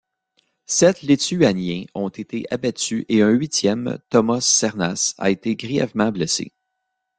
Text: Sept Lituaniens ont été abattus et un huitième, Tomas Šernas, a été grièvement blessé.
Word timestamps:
Sept 0.65 1.03
Lituaniens 1.03 1.85
ont 1.93 2.09
été 2.09 2.47
abattus 2.49 3.05
et 3.07 3.21
un 3.21 3.29
huitième, 3.29 3.99
Tomas 4.09 4.39
Šernas, 4.41 5.13
a 5.19 5.29
été 5.29 5.55
grièvement 5.55 6.11
blessé. 6.11 6.53